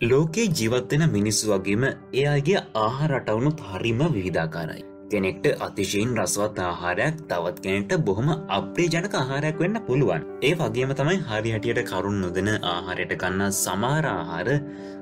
ලෝකයේ 0.00 0.50
ජීවත්වෙන 0.58 1.02
මිනිස්සු 1.12 1.48
වගේම 1.48 1.82
එයාගේ 2.12 2.60
ආහාරටවුණුත් 2.74 3.58
හරිම 3.70 3.98
විවිධාකාරයි. 4.14 4.84
කෙනෙක්ට 5.10 5.46
අතිශයෙන් 5.60 6.14
රසවත් 6.16 6.58
ආහාරයක් 6.60 7.20
තවත් 7.26 7.62
කෙනෙට 7.62 7.92
බොහොම 8.02 8.30
අප්‍රේ 8.50 8.88
ජනක 8.88 9.14
ආහාරයක් 9.14 9.58
වෙන්න 9.58 9.80
පුළුවන්. 9.86 10.28
ඒ 10.42 10.54
වගේම 10.54 10.94
තමයි 10.94 11.18
හරි 11.24 11.50
හැටියට 11.50 11.82
කරුන් 11.86 12.20
නොදෙන 12.20 12.50
ආහාරයට 12.66 13.14
කන්න 13.16 13.56
සමාර 13.56 14.04
ආහාර 14.08 14.48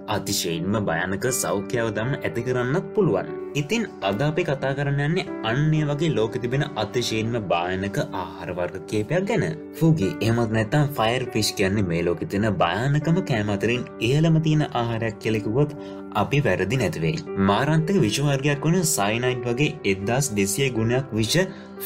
අතිශයෙන්ම 0.09 0.79
භයනක 0.85 1.27
සෞඛ්‍යාව 1.35 1.89
දම 1.93 2.11
ඇති 2.18 2.43
කරන්නත් 2.43 2.86
පුළුවන්. 2.95 3.29
ඉතින් 3.55 3.85
අද 4.03 4.21
අපි 4.21 4.43
කතා 4.45 4.73
කරන්න 4.73 5.03
යන්නේ 5.03 5.25
අන්නේ 5.45 5.85
වගේ 5.85 6.11
ලෝක 6.11 6.35
තිබෙන 6.36 6.64
අතිශයෙන්ම 6.77 7.36
භායනක 7.45 7.99
ආහාරවර්ග 8.14 8.77
කේපයක් 8.86 9.27
ගැන. 9.27 9.45
ෆුගි 9.75 10.11
එමත් 10.22 10.50
නැත්තම් 10.50 10.89
ෆයිර් 10.93 11.22
ෆිෂ් 11.32 11.50
කියන්නේ 11.53 11.86
මේ 11.86 12.03
ලෝක 12.03 12.22
තින 12.27 12.49
භයානකම 12.57 13.18
කෑමතරින් 13.22 13.85
ඉහළම 14.03 14.39
තියෙන 14.43 14.64
ආහාරයක් 14.72 15.18
කෙලෙකුවොත් 15.18 15.77
අපි 16.14 16.40
වැරදි 16.40 16.76
නැතිවෙයි. 16.76 17.22
මාරන්තක 17.50 17.96
විශ්වවර්ගයක් 18.04 18.66
වන 18.66 18.76
සයිනයිට් 18.90 19.46
වගේ 19.50 19.71
එදදාස් 19.85 20.29
දෙසිය 20.36 20.71
ගුණයක් 20.71 21.12
විෂ 21.12 21.36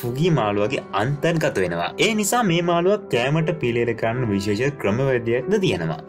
ෆුගී 0.01 0.31
මාළුවගේ 0.31 0.85
අන්තර්ගත 0.93 1.57
වෙනවා. 1.57 1.91
ඒ 1.99 2.15
නිසා 2.15 2.43
මේ 2.43 2.63
මාළුවක් 2.63 3.07
කෑමට 3.11 3.53
පිළේර 3.61 3.95
කරන්න 3.95 4.31
විශේෂ 4.31 4.79
ක්‍රමවැදයක්ද 4.83 5.55
තියෙනවා. 5.61 6.01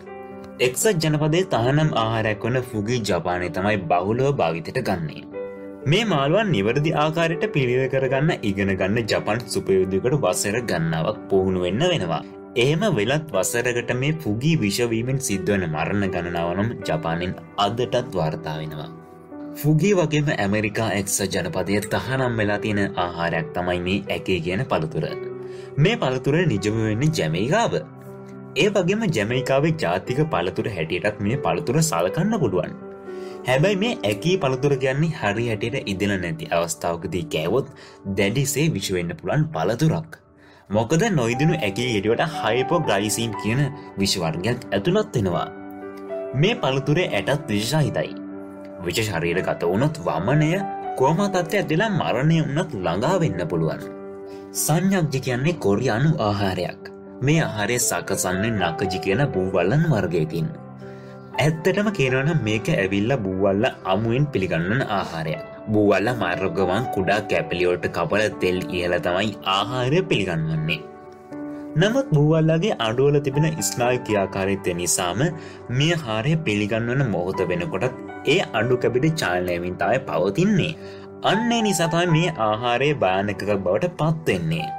එක්සත් 0.59 1.05
ජනපදේ 1.05 1.43
තහනම් 1.45 1.89
ආහාරයක් 1.95 2.43
වන 2.43 2.61
ෆුගී 2.71 2.99
ජපානය 3.01 3.49
තමයි 3.49 3.77
බහුලව 3.89 4.29
භාවිතයට 4.35 4.83
ගන්නේ. 4.89 5.23
මේ 5.85 6.05
මාළුවන් 6.05 6.51
නිවැරදි 6.51 6.91
ආකාරයට 6.97 7.49
පිළිව 7.51 7.89
කරගන්න 7.89 8.31
ඉගෙන 8.43 8.71
ගන්න 8.75 9.03
ජපන් 9.05 9.43
සුපයුද්ධකට 9.47 10.21
වසර 10.21 10.57
ගන්නාවක් 10.61 11.19
පුහුණු 11.29 11.65
වෙන්න 11.65 11.85
වෙනවා. 11.89 12.23
එහෙම 12.55 12.83
වෙලත් 12.95 13.31
වසරකට 13.33 13.91
මේ 13.99 14.15
පුගී 14.23 14.57
විශවීමෙන් 14.63 15.19
සිද්ධවන 15.27 15.63
මරණ 15.67 16.11
ගණනාවනම් 16.15 16.67
ජපානෙන් 16.89 17.33
අදටත් 17.57 18.11
වාර්තා 18.15 18.53
වෙනවා. 18.59 18.89
ෆුගී 19.55 19.93
වගේම 19.93 20.29
ඇමරිකා 20.35 20.89
එක්ස 20.99 21.17
ජනපදය 21.25 21.79
තහනම් 21.87 22.37
වෙලා 22.37 22.59
තියෙන 22.59 22.81
ආහාරයක් 22.95 23.49
තමයි 23.57 23.79
මේ 23.87 23.97
ඇකේ 24.09 24.39
කියන 24.39 24.63
පළතුර. 24.65 25.09
මේ 25.77 25.97
පළතුර 25.97 26.37
නිජම 26.45 26.79
වෙන්න 26.83 27.17
ජැමයිකාව. 27.19 27.73
ඒ 28.55 28.69
වගේම 28.69 29.09
ජැමයිකාවේ 29.17 29.75
ජාතික 29.79 30.25
පළතුර 30.29 30.69
හැටියටත් 30.77 31.23
මේ 31.27 31.43
පළතුර 31.47 31.81
සලකන්න 31.81 32.39
පුළුවන්. 32.39 32.75
හැබැයි 33.47 33.83
මේ 33.85 33.95
ඇකී 34.03 34.35
පළතුර 34.37 34.77
කියන්නේ 34.77 35.15
හරි 35.21 35.47
හැටියට 35.47 35.93
ඉදිල 35.95 36.19
නැති 36.19 36.51
අවස්ථාවකදී 36.51 37.29
කෑවොත් 37.35 37.73
දැඩිසේ 38.19 38.73
විශවෙන්න 38.77 39.17
පුළන් 39.21 39.49
පළතුරක්. 39.57 40.22
මොකද 40.69 41.03
නොයිදනු 41.11 41.55
ඇගේ 41.55 41.89
ගෙඩියට 41.93 42.35
හයිපෝ 42.35 42.79
ග්‍රයිසින් 42.79 43.33
කියන 43.43 43.61
විශ්වර්ගයක් 43.99 44.63
ඇතුළත් 44.71 45.15
වෙනවා. 45.15 45.47
මේ 46.35 46.55
පළතුරේ 46.55 47.09
ඇටත් 47.11 47.49
විශාහිතයි. 47.49 48.15
විච 48.85 49.01
ශරීර 49.01 49.41
ගත 49.41 49.61
වුණොත් 49.63 49.99
වමනය 49.99 50.49
කෝමතත්ව 50.97 51.59
ඇතිලා 51.59 51.89
මරණය 51.91 52.39
වනත් 52.41 52.73
ළඟා 52.75 53.19
වෙන්න 53.19 53.47
පුළුවන්. 53.47 53.83
සංඥක්ජි 54.53 55.19
කියන්නේ 55.19 55.53
කොරියනු 55.59 56.15
ආහාරයක්. 56.19 56.91
මේ 57.21 57.39
ආහාරය 57.41 57.79
සකසන්නේ 57.79 58.51
නකජි 58.51 58.99
කියන 58.99 59.27
බූවල්ලන් 59.27 59.89
වර්ගයකින්. 59.91 60.47
ඇත්තටම 61.43 61.87
කියනවන 61.89 62.29
මේක 62.45 62.67
ඇවිල්ල 62.73 63.11
බූවල්ල 63.23 63.65
අමුවෙන් 63.85 64.25
පිළිගන්නන 64.25 64.81
ආහාරයක්. 64.89 65.41
බූවල්ල 65.67 66.09
මර්ගවන් 66.13 66.83
කුඩා 66.95 67.19
කැපලියෝට 67.31 67.85
කපල 67.89 68.23
තෙල් 68.41 68.59
ඉහල 68.71 68.93
තමයි 68.99 69.31
ආහාරය 69.53 70.01
පිළිගන්නන්නේ. 70.03 70.77
නමුත් 71.75 72.07
බූවල්ලගේ 72.09 72.77
අඩුවල 72.79 73.17
තිබෙන 73.19 73.47
ස්නායු 73.61 74.03
කියාකාරිත්‍ය 74.09 74.73
නිසාම 74.73 75.23
මේ 75.71 75.97
හාරය 76.03 76.35
පිළිගන්නවන 76.45 77.03
මොහොත 77.07 77.41
වෙනකොටත් 77.51 77.99
ඒ 78.27 78.39
අඩු 78.53 78.77
කැබිට 78.77 79.09
චාලනයවින්තාය 79.15 79.99
පවතින්නේ. 80.09 80.71
අන්නේ 81.23 81.61
නිසාතයි 81.61 82.07
මේ 82.15 82.37
ආහාරය 82.47 82.93
භානකක 83.03 83.43
බවට 83.57 83.93
පත්වෙන්නේ. 83.97 84.69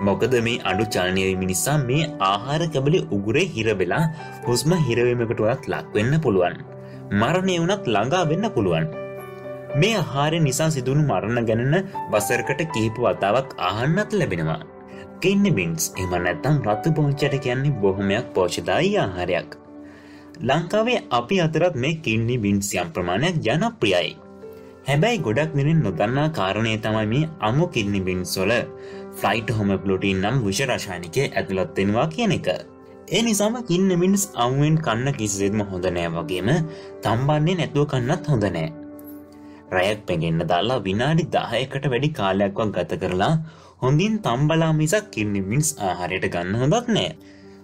මොකද 0.00 0.34
මේ 0.46 0.58
අඩු 0.64 0.84
චාලනයවීම 0.94 1.44
නිසා 1.52 1.78
මේ 1.78 2.02
ආහාර 2.28 2.62
කැබලි 2.74 3.00
උගුරේ 3.16 3.46
හිරවෙලා 3.56 4.02
හුස්ම 4.46 4.74
හිරවීමකටවත් 4.86 5.68
ලක්වෙන්න 5.68 6.14
පුළුවන්. 6.20 6.56
මරණය 7.12 7.56
වනත් 7.62 7.84
ළඟා 7.86 8.28
වෙන්න 8.28 8.46
පුළුවන්. 8.50 8.86
මේ 9.80 9.94
ආහාරය 9.94 10.40
නිසා 10.40 10.70
සිදුවුණු 10.70 11.04
මරණ 11.10 11.48
ගැනන 11.50 11.76
වසරකට 12.12 12.62
කිහිප 12.74 12.98
වතාවක් 12.98 13.54
අහන්නත් 13.70 14.12
ලැබෙනවා. 14.12 14.62
කෙන්න 15.20 15.46
බින්ස් 15.56 15.92
එම 15.96 16.14
නැත්තම් 16.16 16.56
රත්තු 16.66 16.96
පෝංචට 16.96 17.38
කියන්නේ 17.44 17.76
බොහොමයක් 17.82 18.26
පෝෂිතායි 18.34 18.96
ආහාරයක්. 18.98 19.50
ලංකාවේ 20.40 20.98
අපි 21.10 21.40
අතරත් 21.40 21.74
මේ 21.76 21.94
කින්නි 22.04 22.36
බින්සියම් 22.38 22.92
ප්‍රමාණයක් 22.94 23.36
ජනප්‍රියයි. 23.46 24.12
හැබැයි 24.88 25.22
ගොඩක් 25.26 25.52
දෙනෙන් 25.56 25.80
නොදන්නා 25.82 26.28
කාරණය 26.28 26.76
තමයි 26.78 27.06
මේ 27.06 27.28
අමු 27.40 27.66
කින්නි 27.66 28.00
බින්ස්වල 28.00 28.52
ෆ්ලයිට් 29.16 29.50
හොම 29.50 29.70
පලොටින් 29.82 30.22
නම් 30.22 30.38
විෂ 30.44 30.62
රශානිකය 30.68 31.24
ඇතුළත්වෙනවා 31.30 32.06
කියන 32.08 32.32
එක. 32.32 32.48
ඒ 33.08 33.22
නිසාම 33.22 33.56
කින්න 33.68 33.90
මින්ස් 34.02 34.24
අමුවෙන් 34.36 34.76
කන්න 34.78 35.18
කිසිසෙත්ම 35.18 35.60
හොඳ 35.70 35.86
නෑ 35.88 36.08
වගේම 36.14 36.48
තම්බන්නේ 37.02 37.58
නැතුව 37.60 37.86
කන්නත් 37.92 38.32
හොඳ 38.32 38.46
නෑ. 38.48 38.70
රැයක් 39.74 40.00
පෙගෙන්න්න 40.08 40.46
දාලා 40.52 40.80
විනාඩි 40.80 41.28
දායකට 41.36 41.86
වැඩි 41.92 42.10
කාලයක්වක් 42.18 42.74
ගත 42.76 43.00
කරලා 43.02 43.32
හොඳින් 43.82 44.16
තම්බලා 44.18 44.72
මිසක් 44.72 45.10
කින්නමින්ස් 45.10 45.70
ආහාරයට 45.80 46.28
ගන්න 46.34 46.60
හොඳත් 46.62 46.90
නෑ. 46.96 47.10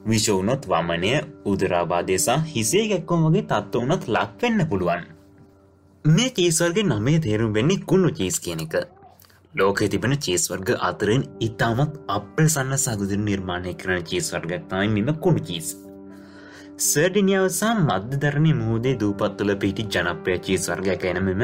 විශවුනොත් 0.07 0.69
වමනය 0.69 1.11
උදරාබාදේසා 1.47 2.39
හිසේ 2.53 2.85
ගැක්කොම් 2.93 3.27
වගේ 3.27 3.49
තත්ව 3.51 3.83
වනත් 3.83 4.15
ලක්වෙන්න 4.17 4.69
පුළුවන්. 4.69 5.05
මේ 6.05 6.31
චීස්වර්ගේ 6.31 6.85
නමේ 6.85 7.19
තේරුම් 7.21 7.55
වෙන්නේ 7.55 7.85
කුණු 7.87 8.11
චීස් 8.13 8.41
කියන 8.41 8.67
එක. 8.67 9.00
ලෝක 9.55 9.79
තිබෙන 9.93 10.13
චීස්වර්ග 10.17 10.69
අතරෙන් 10.81 11.23
ඉතාමත් 11.41 11.95
අප්‍රසන්න 12.09 12.75
සගදුර 12.77 13.21
නිර්මාණය 13.21 13.73
කරන 13.75 14.05
චීස්වර්ගක් 14.11 14.53
තමයි 14.71 14.91
මෙම 14.97 15.09
කුණු 15.25 15.41
චීස්. 15.49 15.69
සර්ඩිනියාවසා 16.81 17.73
මධ්‍යධරණය 17.81 18.53
මුහදේ 18.61 18.93
දූපත්තුල 19.01 19.51
පිහිටි 19.63 19.87
ජනප්‍රය 19.95 20.37
චීස් 20.47 20.67
වර්ගයක් 20.71 21.07
එනමම 21.13 21.43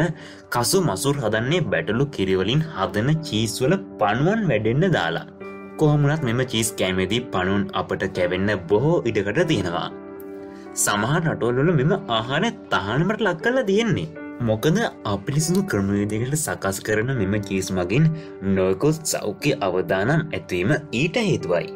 කසු 0.55 0.81
මසුර 0.89 1.17
හදන්නේ 1.25 1.67
බැටලු 1.73 2.07
කිරිවලින් 2.17 2.63
හදන 2.77 3.11
චීස්වල 3.29 3.75
පණුවන් 4.01 4.45
වැඩෙන්න 4.51 4.87
දාලා. 4.99 5.27
කොහොමුණත් 5.81 6.23
මෙම 6.29 6.43
චීස් 6.53 6.71
කෑමේදී 6.81 7.27
පණුන් 7.35 7.65
අපට 7.81 8.05
කැවෙන්න 8.19 8.53
බොහෝ 8.71 9.03
ඉඩකට 9.11 9.43
තියෙනවා. 9.51 9.89
සමහර 10.85 11.21
රටවල්වල 11.25 11.75
මෙම 11.81 11.93
ආහාර 12.19 12.47
තහනමට 12.75 13.27
ලක් 13.27 13.37
කල්ල 13.43 13.61
තියෙන්නේ. 13.73 14.26
මොකද 14.41 14.79
අපිලිසිදු 15.05 15.63
ක්‍රමවේදකට 15.65 16.35
සකස් 16.37 16.81
කරන 16.81 17.13
මෙම 17.17 17.35
චීස් 17.41 17.71
මගින් 17.73 18.09
නොයකොත් 18.57 18.99
සෞඛ්‍ය 19.03 19.53
අවදානම් 19.61 20.29
ඇත්වීම 20.33 20.73
ඊට 20.93 21.17
හේතුවයි. 21.17 21.73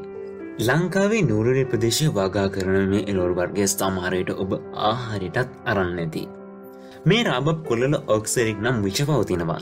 ලංකාවේ 0.60 1.22
නූරරේ 1.22 1.64
ප්‍රදේශය 1.64 2.10
වගා 2.10 2.48
කරන 2.48 2.90
මේ 2.90 3.06
එලෝර් 3.06 3.32
වර්ගේ 3.32 3.66
ස්ථාමාරයට 3.66 4.34
ඔබ 4.36 4.52
ආහාරිටත් 4.90 5.56
අරන්න 5.64 5.98
ඇති. 5.98 6.28
මේ 7.04 7.22
රාබබ් 7.24 7.64
කොල්ල 7.64 7.96
ඔක්සරික් 8.08 8.60
නම් 8.60 8.84
විච 8.84 9.02
පවතිනවා. 9.02 9.60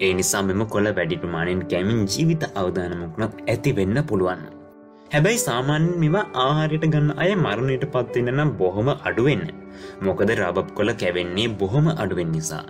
ඒ 0.00 0.12
නිසා 0.14 0.42
මෙම 0.42 0.66
කොළ 0.66 0.92
වැඩි 0.94 1.16
ප්‍රමාණයෙන් 1.16 1.66
කැමින් 1.66 2.06
ජීවිත 2.06 2.44
අවධානමක්නත් 2.54 3.42
ඇති 3.48 3.76
වෙන්න 3.76 4.04
පුළුවන්. 4.04 4.57
හැබැයි 5.10 5.38
සාමාන්‍යෙන් 5.38 6.00
මෙම 6.00 6.16
ආහාරයට 6.16 6.84
ගන්න 6.86 7.12
අය 7.16 7.30
මරණයට 7.36 7.84
පත්වෙන්න 7.86 8.30
නම් 8.32 8.50
බොහොම 8.56 8.88
අඩුවෙන්න. 9.02 9.44
මොකද 10.02 10.30
රාබබ් 10.32 10.68
කොල 10.74 10.90
කැවෙන්නේ 10.94 11.48
බොහොම 11.54 11.86
අඩුවෙන් 11.94 12.30
නිසා. 12.32 12.64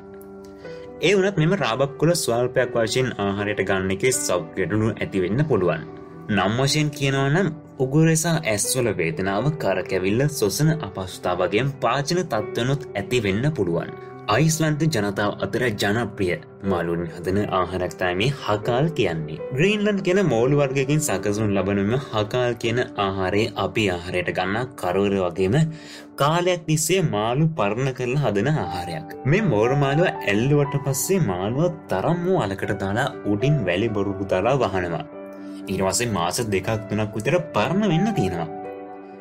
ඒ 1.00 1.14
වනත් 1.14 1.36
මෙම 1.36 1.54
රාබක් 1.54 1.92
කොල 1.96 2.12
ස්වල්පයක් 2.14 2.76
වශයෙන් 2.76 3.08
ආහාරයට 3.18 3.62
ගන්න 3.62 3.90
එක 3.90 4.04
සෞ්ගඩුණු 4.18 4.90
ඇතිවෙන්න 4.94 5.46
පුළුවන්. 5.48 5.82
නම් 6.30 6.54
වශයෙන් 6.58 6.90
කියනවනම් 6.90 7.48
උගුරෙසා 7.78 8.36
ඇස්වල 8.46 8.90
වේදනාව 8.96 9.46
කරකැවිල්ල 9.56 10.22
සොසන 10.32 10.70
අපස්ථා 10.80 11.34
වගේ 11.34 11.66
පාචන 11.80 12.20
තත්වනුත් 12.26 12.82
ඇති 12.92 13.20
වෙන්න 13.20 13.50
පුළුවන්. 13.54 13.90
අයිස්ලන්ත 14.28 14.82
ජනතාව 14.94 15.30
අතර 15.44 15.62
ජනප්‍රිය 15.82 16.34
මාලුන් 16.70 17.04
හදන 17.12 17.38
ආහරක්තාමේ 17.58 18.28
හකාල් 18.40 18.88
කියන්නේ. 18.98 19.38
ග්‍රීන්ලන්් 19.54 20.00
කියෙන 20.06 20.20
මෝල් 20.32 20.56
වර්ගකින් 20.58 21.00
සකසුන් 21.00 21.54
ලබනම 21.54 21.94
හකාල් 22.08 22.52
කියන 22.64 22.80
ආහාරයේ 23.04 23.54
අපි 23.64 23.84
ආහරයට 23.94 24.28
ගන්නා 24.38 24.66
කරුවර 24.82 25.16
වගේම 25.22 25.56
කාලයක් 26.16 26.68
තිස්සේ 26.68 27.00
මාළු 27.06 27.48
පරණ 27.58 27.90
කරලා 27.94 28.22
හදන 28.24 28.52
ආහාරයක්. 28.54 29.16
මේ 29.24 29.48
මෝර්මාලුව 29.52 30.10
ඇල්ලුවට 30.10 30.78
පස්සේ 30.84 31.24
මාළුව 31.30 31.80
තරම් 31.88 32.22
වූ 32.26 32.38
අලකට 32.44 32.76
දාලා 32.84 33.08
උඩින් 33.32 33.58
වැලි 33.66 33.88
බොරුපු 33.88 34.30
දලා 34.32 34.56
වහනවා. 34.64 35.04
ඊටවසේ 35.66 36.12
මාස 36.12 36.46
දෙකක් 36.54 36.74
තුනක් 36.88 37.18
විතර 37.18 37.40
පරණ 37.56 37.92
වෙන්න 37.94 38.14
තියෙනවා. 38.14 38.50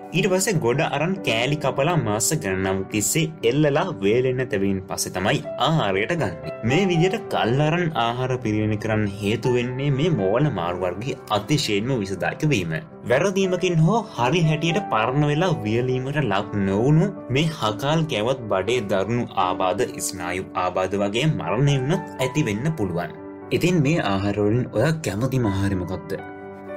ඊට 0.09 0.27
පසේ 0.31 0.59
ගොඩ 0.63 0.81
අරන් 0.88 1.13
කෑලි 1.25 1.56
කපලා 1.63 1.95
මාස 2.00 2.27
ගණනම් 2.33 2.77
තිස්සේ 2.92 3.24
එල්ලලා 3.50 3.86
වේලෙන්න 4.04 4.42
තැවීන් 4.51 4.77
පසෙ 4.89 5.09
තමයි 5.15 5.39
ආහාරයට 5.59 6.13
ගන්න. 6.21 6.54
මේ 6.69 6.83
විදියට 6.92 7.18
කල්ලරන් 7.33 7.83
ආහාර 8.04 8.31
පිරිවෙන 8.45 8.80
කරන්න 8.83 9.04
හේතු 9.21 9.51
වෙන්නේ 9.56 9.89
මේ 9.98 10.13
මෝල 10.19 10.48
මාර්වර්ගේ 10.59 11.18
අතිශයෙන්ම 11.30 11.92
විසදායක 12.04 12.45
වීම. 12.54 12.71
වැරදීමකින් 13.12 13.75
හෝ 13.80 14.00
හරි 14.15 14.44
හැටියට 14.50 14.80
පරණ 14.94 15.27
වෙලා 15.31 15.51
වියලීමට 15.65 16.21
ලක් 16.24 16.63
නොවුණු 16.69 17.10
මේ 17.30 17.45
හකාල් 17.60 18.07
කැවත් 18.13 18.48
බඩේ 18.53 18.80
දරුණු 18.94 19.25
ආබාධ 19.48 19.86
ස්නායු 20.07 20.48
ආබාධ 20.63 20.98
වගේ 21.03 21.27
මරණයන්නත් 21.33 22.07
ඇති 22.18 22.48
වෙන්න 22.50 22.71
පුළුවන්. 22.80 23.12
ඉතින් 23.51 23.83
මේ 23.86 24.00
ආහාරවලින් 24.13 24.65
ඔය 24.77 24.89
කැමති 25.06 25.45
මහාරිමකොත්ත 25.48 26.18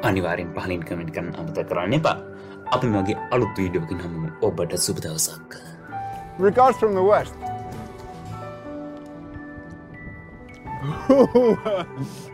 අනිවාරෙන් 0.02 0.52
පහලින් 0.56 0.82
කමෙන්ට් 0.82 1.14
කරන්න 1.14 1.38
අමත 1.40 1.58
කරන්න 1.70 1.96
එපා 2.00 2.18
අපි 2.72 2.86
මගේ 2.86 3.18
අලුත් 3.30 3.58
වීඩියෝකින් 3.58 4.00
හමු 4.00 4.28
ඔබට 4.42 4.72
සුබදවසක්. 4.78 5.56
Regards 6.40 6.78
from 6.78 6.94
the 6.94 7.02
west. 7.02 7.34